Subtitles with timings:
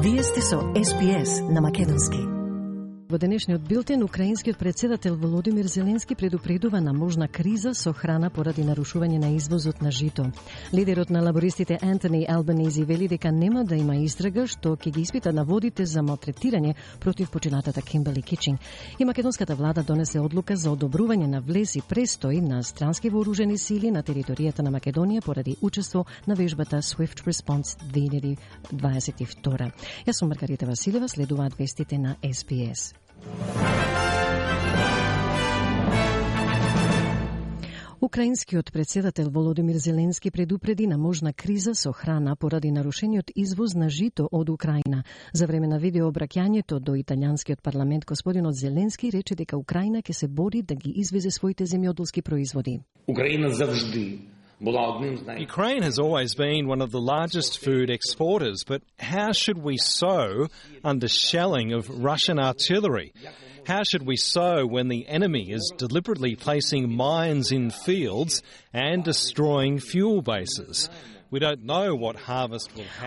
[0.00, 2.39] Вие сте со СПС на Македонски.
[3.10, 9.18] Во денешниот билтен, украинскиот председател Володимир Зеленски предупредува на можна криза со храна поради нарушување
[9.18, 10.30] на извозот на жито.
[10.72, 15.32] Лидерот на лабористите Антони Албанези вели дека нема да има истрага што ќе ги испита
[15.32, 18.60] на водите за малтретирање против починатата Кимбели Кичинг.
[19.00, 23.90] И македонската влада донесе одлука за одобрување на влез и престој на странски вооружени сили
[23.90, 29.70] на територијата на Македонија поради учество на вежбата Swift Response 2022.
[30.06, 32.99] Јас сум Маргарита Василева, следуваат вестите на СПС.
[38.00, 44.28] Украинскиот председател Володимир Зеленски предупреди на можна криза со храна поради нарушениот извоз на жито
[44.32, 45.04] од Украина.
[45.32, 50.62] За време на видеообраќањето до италијанскиот парламент господинот Зеленски рече дека Украина ќе се бори
[50.62, 52.80] да ги извезе своите земјоделски производи.
[53.06, 54.24] Украина завжди
[55.40, 60.48] Ukraine has always been one of the largest food exporters, but how should we sow
[60.84, 63.12] under shelling of Russian artillery?
[63.66, 69.78] How should we sow when the enemy is deliberately placing mines in fields and destroying
[69.78, 70.90] fuel bases?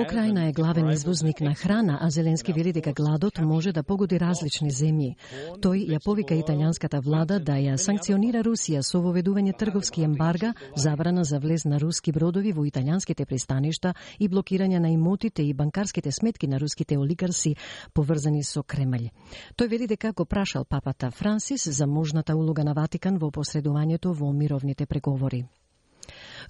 [0.00, 4.70] Украина е главен извозник на храна, а Зеленски вели дека гладот може да погоди различни
[4.70, 5.14] земји.
[5.62, 11.38] Тој ја повика италијанската влада да ја санкционира Русија со воведување трговски ембарга, забрана за
[11.38, 16.58] влез на руски бродови во италијанските пристаништа и блокирање на имотите и банкарските сметки на
[16.58, 17.54] руските олигарси
[17.94, 19.12] поврзани со Кремљ.
[19.54, 24.32] Тој вели дека го прашал папата Франсис за можната улога на Ватикан во посредувањето во
[24.32, 25.46] мировните преговори.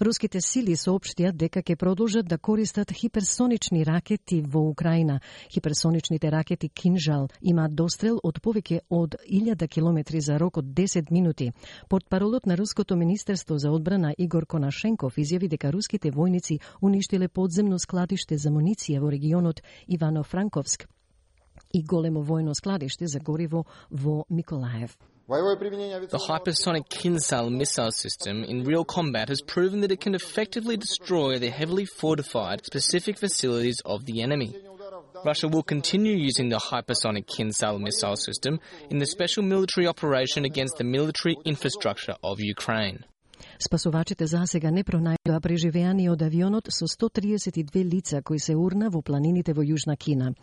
[0.01, 5.19] Руските сили соопштија дека ќе продолжат да користат хиперсонични ракети во Украина.
[5.51, 11.51] Хиперсоничните ракети Кинжал имаат дострел од повеќе од 1000 километри за рок од 10 минути.
[11.89, 18.37] Портпаролот на Руското министерство за одбрана Игор Конашенков изјави дека руските војници уништиле подземно складиште
[18.37, 20.87] за муниција во регионот Ивано-Франковск
[21.73, 24.97] и големо војно складиште за гориво во Миколаев.
[25.29, 31.37] The hypersonic Kinsale missile system in real combat has proven that it can effectively destroy
[31.37, 34.55] the heavily fortified specific facilities of the enemy.
[35.23, 40.77] Russia will continue using the hypersonic Kinsale missile system in the special military operation against
[40.77, 43.05] the military infrastructure of Ukraine.
[43.59, 49.01] Спасувачите за сега не пронајдоа преживеани од авионот со 132 лица кои се урна во
[49.01, 50.33] планините во Јужна Кина.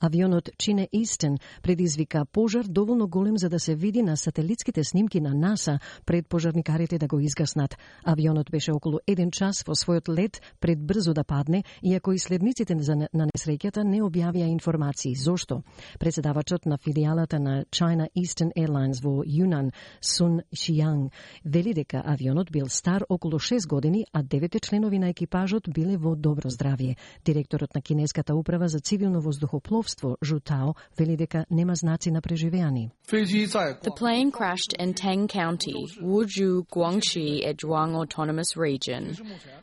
[0.00, 5.34] Авионот Чине Истен предизвика пожар доволно голем за да се види на сателитските снимки на
[5.34, 7.76] НАСА пред пожарникарите да го изгаснат.
[8.04, 12.74] Авионот беше околу еден час во својот лет пред брзо да падне, иако и следниците
[12.74, 15.14] на несреќата не објавија информации.
[15.14, 15.62] Зошто?
[15.98, 21.10] Председавачот на филијалата на China Eastern Airlines во Юнан, Сун Шијанг,
[21.44, 25.96] вели дека авионот бил бил стар околу 6 години, а девете членови на екипажот биле
[25.96, 26.96] во добро здравје.
[27.24, 32.90] Директорот на Кинеската управа за цивилно воздухопловство, Жутао, вели дека нема знаци на преживеани.
[33.08, 37.28] The plane crashed in Tang County, Wuzhou, Guangxi,
[37.60, 39.02] Zhuang Autonomous Region.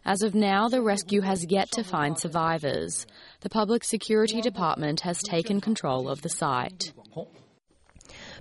[0.06, 3.06] As of now, the rescue has yet to find survivors.
[3.42, 6.94] The Public Security Department has taken control of the site.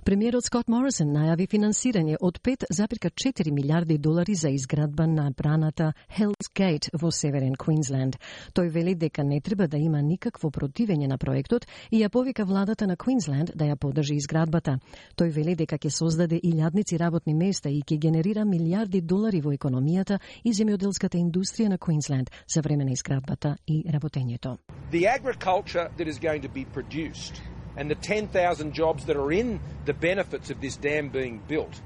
[0.03, 6.89] Премиерот Скот Морисон најави финансирање од 5,4 милиарди долари за изградба на браната Hell's Gate
[6.99, 8.17] во Северен Квинсленд.
[8.51, 12.87] Тој вели дека не треба да има никакво противење на проектот и ја повика владата
[12.87, 14.75] на Квинсленд да ја подржи изградбата.
[15.15, 20.19] Тој вели дека ќе создаде илјадници работни места и ќе генерира милиарди долари во економијата
[20.43, 24.57] и земјоделската индустрија на Квинсленд за време на изградбата и работењето.
[24.91, 29.59] The agriculture that is going to be produced and the 10,000 jobs that are in
[29.85, 31.81] the benefits of this dam being built.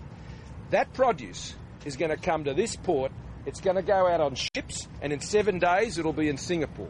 [0.72, 1.56] That produce
[1.86, 3.12] is going to come to this port,
[3.46, 6.90] it's going to go out on ships, and in seven days it'll be in Singapore.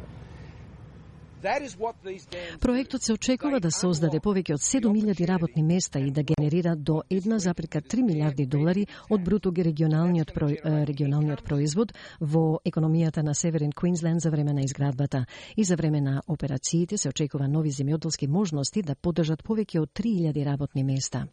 [2.62, 8.02] Проектот се очекува да создаде повеќе од 7000 работни места и да генерира до 1,3
[8.02, 10.50] милиарди долари од бруто регионалниот, про,
[10.90, 15.26] регионалниот производ во економијата на Северен Квинсленд за време на изградбата.
[15.56, 20.46] И за време на операциите се очекува нови земјоделски можности да поддржат повеќе од 3000
[20.46, 21.28] работни места.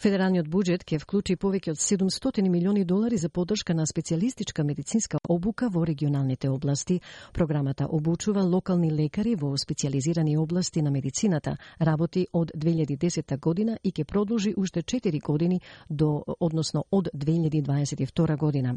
[0.00, 5.68] Федералниот буџет ќе вклучи повеќе од 700 милиони долари за поддршка на специјалистичка медицинска обука
[5.68, 7.02] во регионалните области.
[7.34, 14.04] Програмата обучува локални лекари во специјализирани области на медицината, работи од 2010 година и ќе
[14.04, 15.60] продолжи уште 4 години
[15.90, 18.76] до односно од 2022 година.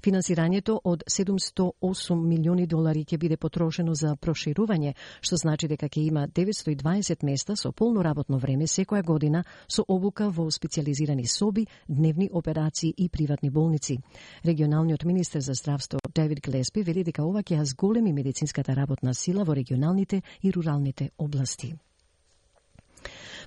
[0.00, 6.26] Финансирањето од 708 милиони долари ќе биде потрошено за проширување, што значи дека ќе има
[6.28, 12.94] 920 места со полно работно време секоја година со обука во специализирани соби, дневни операции
[12.96, 13.98] и приватни болници.
[14.46, 19.56] Регионалниот министер за здравство Девид Глеспи вели дека ова ќе зголеми медицинската работна сила во
[19.56, 21.74] регионалните и руралните области.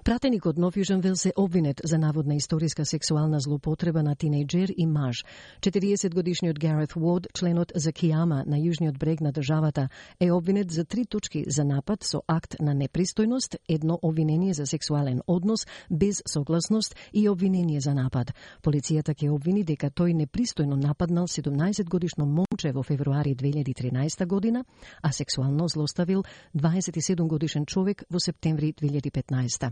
[0.04, 5.24] Пратеникот нов Јужен Велс се обвинет за наводна историска сексуална злоупотреба на тинејџер и маж.
[5.62, 9.90] 40 годишниот Гарет Уод, членот за Кијама на јужниот брег на државата,
[10.20, 15.22] е обвинет за три точки за напад со акт на непристојност, едно обвинение за сексуален
[15.28, 18.34] однос без согласност и обвинение за напад.
[18.64, 24.66] Полицијата ќе обвини дека тој непристојно нападнал 17 годишно момче во февруари 2013 година,
[25.02, 26.24] а сексуално злоставил
[26.56, 29.65] 27 годишен човек во септември 2015.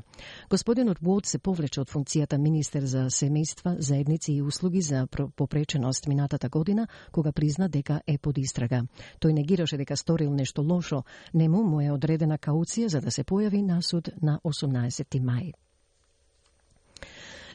[0.50, 6.50] Господинот Уод се повлече од функцијата министер за семејства, заедници и услуги за попреченост минатата
[6.50, 8.84] година, кога призна дека е под истрага.
[9.19, 11.04] Тој негираше дека сторил нешто лошо,
[11.34, 15.54] нему му е одредена кауција за да се појави на суд на 18 мај.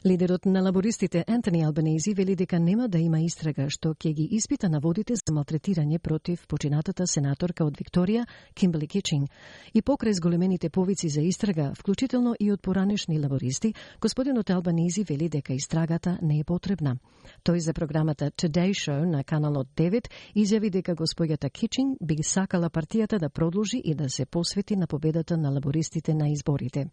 [0.05, 4.69] Лидерот на лабористите Ентони Албанези вели дека нема да има истрага што ќе ги испита
[4.71, 8.23] наводите за малтретирање против починатата сенаторка од Викторија
[8.55, 9.27] Кимбели Кичинг.
[9.73, 15.53] И покрај зголемените повици за истрага, вклучително и од поранешни лабористи, господинот Албанези вели дека
[15.53, 16.95] истрагата не е потребна.
[17.43, 23.19] Тој за програмата Today Show на каналот 9 изјави дека господјата Кичинг би сакала партијата
[23.19, 26.87] да продолжи и да се посвети на победата на лабористите на изборите.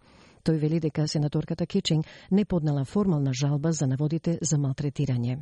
[0.46, 5.38] Тој вели дека сенаторката Кичинг не поднела формална жалба за наводите за малтретирање.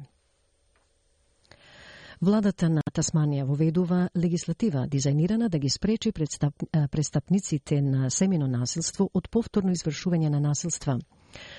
[2.25, 9.75] Владата на Тасманија воведува легислатива дизајнирана да ги спречи престапниците на семено насилство од повторно
[9.77, 10.97] извршување на насилства.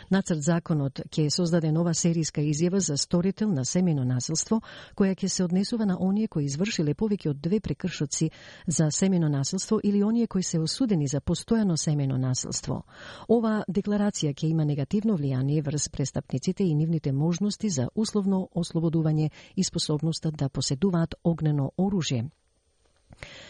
[0.10, 4.62] Нацрт законот ќе создаде нова серијска изјава за сторител на семено насилство,
[4.96, 8.30] која ќе се однесува на оние кои извршиле повеќе од две прекршоци
[8.68, 12.84] за семено насилство или оние кои се осудени за постојано семено насилство.
[13.28, 19.64] Ова декларација ќе има негативно влијание врз престапниците и нивните можности за условно ослободување и
[19.64, 22.30] способноста да поседуваат огнено оружје.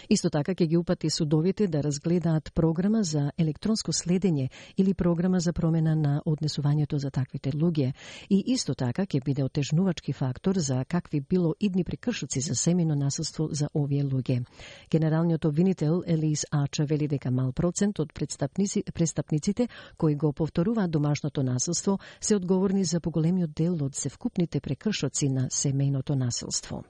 [0.09, 5.53] Исто така ќе ги упати судовите да разгледаат програма за електронско следење или програма за
[5.53, 7.93] промена на однесувањето за таквите луѓе.
[8.29, 13.47] И исто така ќе биде отежнувачки фактор за какви било идни прекршоци за семено насилство
[13.51, 14.45] за овие луѓе.
[14.91, 19.67] Генералниот обвинител Елис Ача вели дека мал процент од престапници, престапниците
[19.97, 26.15] кои го повторуваат домашното насилство се одговорни за поголемиот дел од севкупните прекршоци на семејното
[26.15, 26.83] насилство.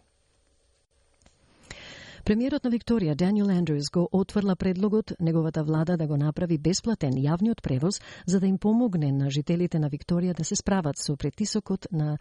[2.25, 7.61] Премиерот на Викторија, Даниел Андрюс го отврла предлогот неговата влада да го направи бесплатен јавниот
[7.61, 12.17] превоз за да им помогне на жителите на Викторија да се справат со претисокот на,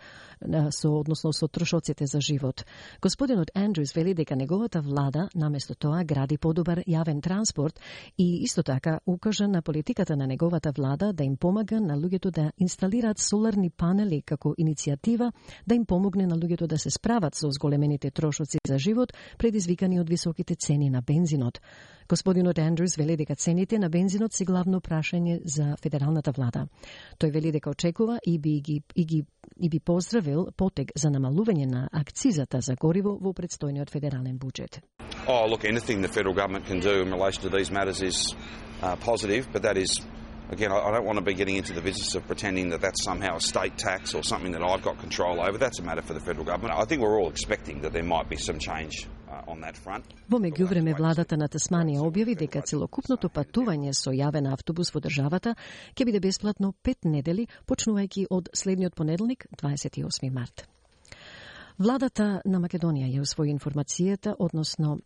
[0.47, 2.67] на со односно со трошоците за живот.
[3.01, 7.81] Господинот Андрюс вели дека неговата влада наместо тоа гради подобар јавен транспорт
[8.19, 12.53] и исто така укажа на политиката на неговата влада да им помага на луѓето да
[12.59, 15.33] инсталираат соларни панели како иницијатива
[15.67, 20.09] да им помогне на луѓето да се справат со зголемените трошоци за живот предизвикани од
[20.09, 21.61] високите цени на бензинот.
[22.09, 26.67] Господинот Андрус вели дека цените на бензинот се главно прашање за федералната влада.
[27.19, 29.25] Тој вели дека очекува и би, ги, и, ги,
[29.57, 34.83] и би поздравил потег за намалување на акцизата за гориво во предстојниот федерален буџет.
[35.27, 38.35] Oh, look, anything the federal government can do in relation to these matters is
[38.83, 40.05] uh, positive, but that is
[40.51, 43.37] Again, I don't want to be getting into the business of pretending that that's somehow
[43.37, 45.57] a state tax or something that I've got control over.
[45.57, 46.79] That's a matter for the federal government.
[46.79, 49.09] I think we're all expecting that there might be some change
[50.29, 55.55] Во меѓувреме владата на Тасманија објави дека целокупното патување со јавен автобус во државата
[55.95, 60.67] ќе биде бесплатно пет недели, почнувајќи од следниот понеделник, 28 март.
[61.79, 64.99] Владата на Македонија ја усвои информацијата, односно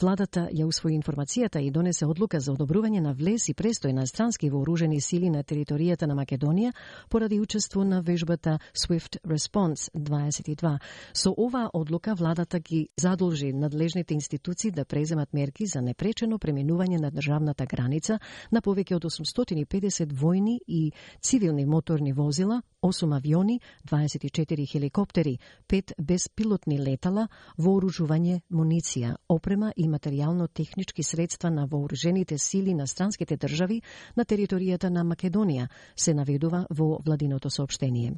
[0.00, 4.50] владата ја усвои информацијата и донесе одлука за одобрување на влез и престој на странски
[4.50, 6.72] вооружени сили на територијата на Македонија
[7.08, 10.78] поради учество на вежбата Swift Response 22.
[11.12, 17.10] Со оваа одлука владата ги задолжи надлежните институции да преземат мерки за непречено преминување на
[17.10, 18.18] државната граница
[18.52, 25.38] на повеќе од 850 војни и цивилни моторни возила, 8 авиони, 24 хеликоптери,
[25.68, 33.82] 5 беспилотни летала, вооружување, муниција, опрема и материјално-технички средства на вооружените сили на странските држави
[34.16, 38.14] на територијата на Македонија, се наведува во владиното сообштение.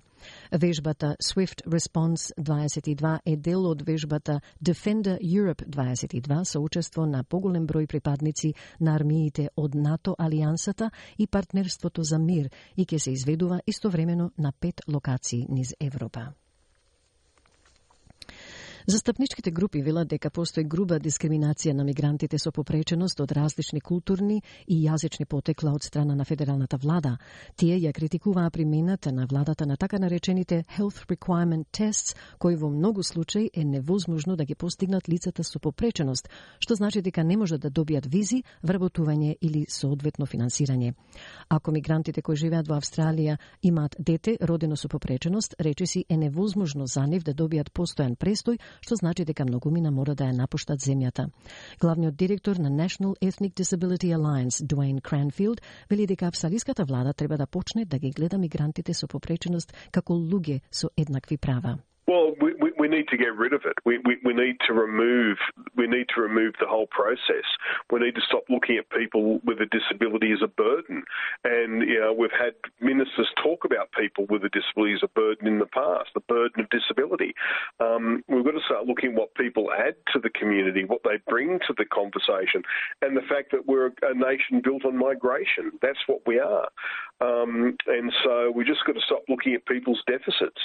[0.53, 7.67] Вежбата Swift Response 22 е дел од вежбата Defender Europe 22 со учество на поголем
[7.67, 13.61] број припадници на армиите од НАТО Алијансата и партнерството за мир и ќе се изведува
[13.67, 16.33] истовремено на пет локации низ Европа.
[18.87, 24.79] Застапничките групи велат дека постои груба дискриминација на мигрантите со попреченост од различни културни и
[24.87, 27.17] јазични потекла од страна на федералната влада.
[27.57, 33.03] Тие ја критикуваа примената на владата на така наречените Health Requirement Tests, кои во многу
[33.03, 36.29] случаи е невозможно да ги постигнат лицата со попреченост,
[36.61, 40.95] што значи дека не можат да добијат визи, вработување или соодветно финансирање.
[41.49, 47.07] Ако мигрантите кои живеат во Австралија имаат дете родено со попреченост, речиси е невозможно за
[47.07, 51.29] нив да добијат постојан престој што значи дека многумина мора да ја напуштат земјата.
[51.81, 57.47] Главниот директор на National Ethnic Disability Alliance, Дуейн Кранфилд, вели дека австралиската влада треба да
[57.47, 61.79] почне да ги гледа мигрантите со попреченост како луѓе со еднакви права.
[62.09, 63.75] Well, we, we, we, need to get rid of it.
[63.85, 65.37] We, we, we need to remove
[65.77, 67.45] we need to remove the whole process.
[67.93, 71.05] We need to stop looking at people with a disability as a burden.
[71.45, 75.47] And you know, we've had ministers talk about people with a disability as a burden
[75.47, 77.35] in the past, the burden of disability.
[77.79, 81.59] Um, we've got to start looking what people add to the community, what they bring
[81.67, 82.63] to the conversation,
[83.03, 85.73] and the fact that we're a nation built on migration.
[85.83, 86.69] That's what we are.
[87.21, 90.63] Um, and so we just got to stop looking at people's deficits.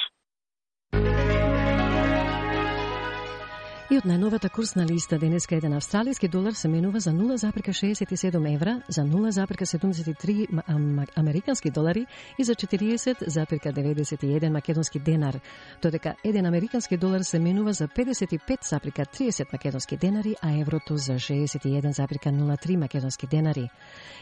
[3.93, 9.01] И од најновата курсна листа денеска еден австралиски долар се менува за 0,67 евра, за
[9.01, 12.05] 0,73 американски долари
[12.39, 15.39] и за 40,91 македонски денар,
[15.81, 23.27] додека еден американски долар се менува за 55,30 македонски денари, а еврото за 61,03 македонски
[23.27, 23.69] денари.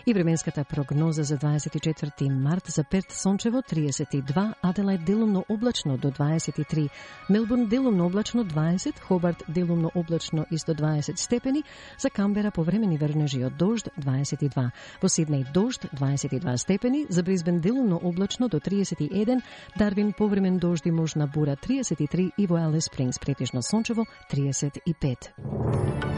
[0.08, 6.90] И временската прогноза за 24 март за Перт сончево 32, Аделајд делумно облачно до 23,
[7.30, 11.64] Мелбурн делумно облачно 20, Хобарт делумно облачно и 120 степени,
[12.00, 14.70] за Камбера повремени врнежи од дожд 22,
[15.02, 19.42] во Сиднеј дожд 22 степени, за Бризбен делумно облачно до 31,
[19.78, 26.11] Дарвин повремен дожд и можна бура 33 и во Алис Спрингс претежно сончево 35.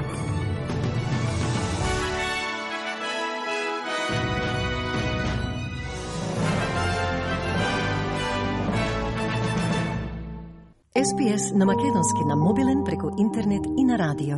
[10.97, 14.37] SPS на Македонски на мобилен преку интернет и на радио.